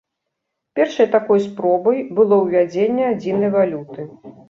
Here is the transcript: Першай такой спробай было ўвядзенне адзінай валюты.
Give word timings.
Першай 0.79 1.09
такой 1.17 1.43
спробай 1.45 2.03
было 2.19 2.43
ўвядзенне 2.47 3.05
адзінай 3.13 3.57
валюты. 3.61 4.01